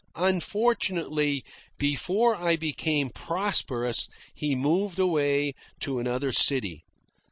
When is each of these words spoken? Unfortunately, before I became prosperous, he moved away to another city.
Unfortunately, 0.17 1.45
before 1.77 2.33
I 2.33 2.55
became 2.55 3.11
prosperous, 3.11 4.07
he 4.33 4.55
moved 4.55 4.97
away 4.97 5.53
to 5.81 5.99
another 5.99 6.31
city. 6.31 6.83